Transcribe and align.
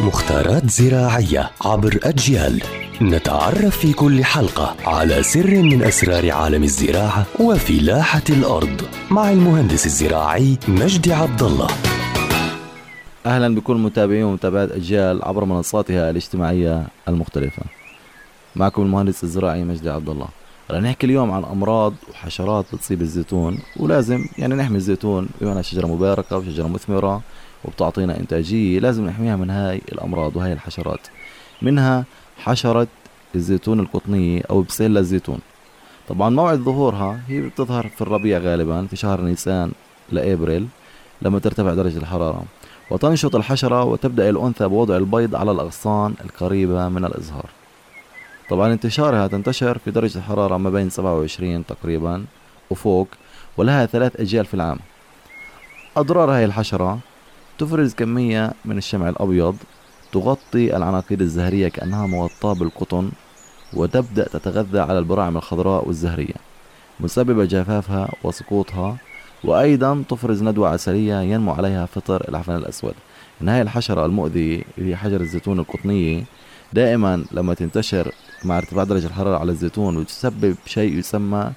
مختارات 0.00 0.70
زراعية 0.70 1.50
عبر 1.64 1.98
أجيال 2.02 2.62
نتعرف 3.02 3.78
في 3.78 3.92
كل 3.92 4.24
حلقة 4.24 4.76
على 4.86 5.22
سر 5.22 5.62
من 5.62 5.82
أسرار 5.82 6.30
عالم 6.30 6.62
الزراعة 6.62 7.26
وفلاحة 7.40 8.22
الأرض 8.30 8.82
مع 9.10 9.30
المهندس 9.30 9.86
الزراعي 9.86 10.58
مجدي 10.68 11.12
عبد 11.12 11.42
الله 11.42 11.66
أهلا 13.26 13.54
بكل 13.54 13.76
متابعين 13.76 14.24
ومتابعات 14.24 14.70
أجيال 14.72 15.24
عبر 15.24 15.44
منصاتها 15.44 16.10
الاجتماعية 16.10 16.86
المختلفة. 17.08 17.62
معكم 18.56 18.82
المهندس 18.82 19.24
الزراعي 19.24 19.64
مجدي 19.64 19.90
عبد 19.90 20.08
الله. 20.08 20.28
رح 20.70 20.80
نحكي 20.80 21.06
اليوم 21.06 21.30
عن 21.30 21.44
أمراض 21.44 21.94
وحشرات 22.10 22.64
بتصيب 22.74 23.02
الزيتون 23.02 23.58
ولازم 23.76 24.24
يعني 24.38 24.54
نحمي 24.54 24.76
الزيتون 24.76 25.28
بما 25.40 25.52
انها 25.52 25.62
شجرة 25.62 25.86
مباركة 25.86 26.38
وشجرة 26.38 26.66
مثمرة 26.68 27.20
وبتعطينا 27.64 28.20
إنتاجية 28.20 28.78
لازم 28.78 29.06
نحميها 29.06 29.36
من 29.36 29.50
هاي 29.50 29.80
الأمراض 29.92 30.36
وهاي 30.36 30.52
الحشرات. 30.52 31.00
منها 31.62 32.04
حشرة 32.38 32.86
الزيتون 33.34 33.80
القطنية 33.80 34.42
أو 34.50 34.62
بسيلا 34.62 35.00
الزيتون. 35.00 35.38
طبعا 36.08 36.30
موعد 36.30 36.58
ظهورها 36.58 37.20
هي 37.28 37.40
بتظهر 37.40 37.88
في 37.88 38.00
الربيع 38.00 38.38
غالبا 38.38 38.86
في 38.86 38.96
شهر 38.96 39.20
نيسان 39.20 39.72
لإبريل 40.12 40.66
لما 41.22 41.38
ترتفع 41.38 41.74
درجة 41.74 41.98
الحرارة. 41.98 42.42
وتنشط 42.90 43.36
الحشرة 43.36 43.84
وتبدأ 43.84 44.30
الأنثى 44.30 44.68
بوضع 44.68 44.96
البيض 44.96 45.34
على 45.34 45.50
الأغصان 45.50 46.14
القريبة 46.24 46.88
من 46.88 47.04
الإزهار 47.04 47.61
طبعا 48.52 48.72
انتشارها 48.72 49.26
تنتشر 49.26 49.78
في 49.78 49.90
درجة 49.90 50.18
الحرارة 50.18 50.56
ما 50.56 50.70
بين 50.70 50.90
27 50.90 51.66
تقريبا 51.66 52.24
وفوق 52.70 53.08
ولها 53.56 53.86
ثلاث 53.86 54.20
أجيال 54.20 54.44
في 54.44 54.54
العام. 54.54 54.78
أضرار 55.96 56.30
هاي 56.30 56.44
الحشرة 56.44 56.98
تفرز 57.58 57.94
كمية 57.94 58.52
من 58.64 58.78
الشمع 58.78 59.08
الأبيض 59.08 59.56
تغطي 60.12 60.76
العناقيد 60.76 61.20
الزهرية 61.20 61.68
كأنها 61.68 62.06
مغطاة 62.06 62.54
بالقطن 62.54 63.10
وتبدأ 63.74 64.28
تتغذى 64.28 64.80
على 64.80 64.98
البراعم 64.98 65.36
الخضراء 65.36 65.88
والزهرية 65.88 66.34
مسببة 67.00 67.44
جفافها 67.44 68.08
وسقوطها 68.24 68.96
وأيضا 69.44 70.04
تفرز 70.08 70.42
ندوة 70.42 70.68
عسلية 70.68 71.20
ينمو 71.20 71.52
عليها 71.52 71.86
فطر 71.86 72.28
العفن 72.28 72.56
الأسود. 72.56 72.94
إن 73.42 73.48
هاي 73.48 73.62
الحشرة 73.62 74.06
المؤذية 74.06 74.62
هي 74.76 74.96
حجر 74.96 75.20
الزيتون 75.20 75.58
القطنية 75.58 76.24
دائما 76.72 77.24
لما 77.32 77.54
تنتشر 77.54 78.12
مع 78.44 78.58
ارتفاع 78.58 78.84
درجة 78.84 79.06
الحرارة 79.06 79.38
على 79.38 79.52
الزيتون 79.52 79.96
وتسبب 79.96 80.56
شيء 80.66 80.98
يسمى 80.98 81.52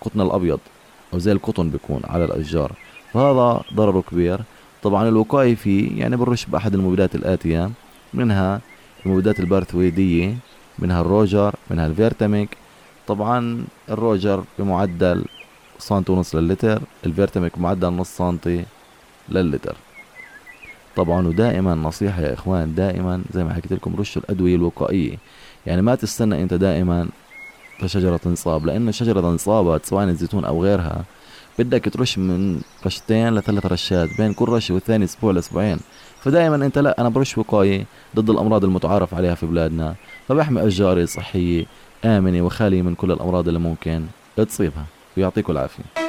قطن 0.00 0.20
الأبيض 0.20 0.58
أو 1.14 1.18
زي 1.18 1.32
القطن 1.32 1.70
بيكون 1.70 2.00
على 2.04 2.24
الأشجار. 2.24 2.72
فهذا 3.12 3.62
ضرره 3.74 4.04
كبير. 4.10 4.40
طبعا 4.82 5.08
الوقاية 5.08 5.54
فيه 5.54 6.00
يعني 6.00 6.16
بنرش 6.16 6.46
بأحد 6.46 6.74
المبيدات 6.74 7.14
الآتية. 7.14 7.70
منها 8.14 8.60
المبيدات 9.06 9.40
البايرثرويدية 9.40 10.34
منها 10.78 11.00
الروجر 11.00 11.54
منها 11.70 11.86
الفيرتيمك. 11.86 12.56
طبعا 13.06 13.64
الروجر 13.90 14.44
بمعدل 14.58 15.24
سنتي 15.78 16.12
ونص 16.12 16.34
للتر 16.34 16.82
الفيرتيمك 17.06 17.58
معدل 17.58 17.88
نص 17.88 18.08
سنتي 18.16 18.64
للتر 19.28 19.76
طبعا 20.96 21.26
ودائما 21.26 21.74
نصيحة 21.74 22.22
يا 22.22 22.34
إخوان 22.34 22.74
دائما 22.74 23.22
زي 23.34 23.44
ما 23.44 23.54
حكيت 23.54 23.72
لكم 23.72 23.96
رشوا 23.96 24.22
الأدوية 24.22 24.56
الوقائية. 24.56 25.18
يعني 25.66 25.82
ما 25.82 25.94
تستنى 25.94 26.42
أنت 26.42 26.54
دائما 26.54 27.08
فشجرة 27.80 28.16
تنصاب 28.16 28.66
لأن 28.66 28.88
الشجرة 28.88 29.30
انصابت 29.30 29.86
سواء 29.86 30.04
الزيتون 30.04 30.44
أو 30.44 30.62
غيرها 30.62 31.04
بدك 31.58 31.84
ترش 31.84 32.18
من 32.18 32.60
رشتين 32.86 33.34
لثلاث 33.34 33.66
رشات 33.66 34.08
بين 34.18 34.32
كل 34.32 34.48
رشة 34.48 34.74
والثاني 34.74 35.04
أسبوع 35.04 35.32
لأسبوعين. 35.32 35.78
فدائما 36.20 36.56
أنت 36.56 36.78
لا 36.78 37.00
أنا 37.00 37.08
برش 37.08 37.38
وقاية 37.38 37.84
ضد 38.16 38.30
الأمراض 38.30 38.64
المتعارف 38.64 39.14
عليها 39.14 39.34
في 39.34 39.46
بلادنا. 39.46 39.94
فبحمي 40.28 40.66
أشجاري 40.66 41.06
صحية 41.06 41.66
آمنة 42.04 42.42
وخالية 42.42 42.82
من 42.82 42.94
كل 42.94 43.12
الأمراض 43.12 43.48
اللي 43.48 43.60
ممكن 43.60 44.06
تصيبها. 44.36 44.84
ويعطيكم 45.16 45.52
العافية. 45.52 46.03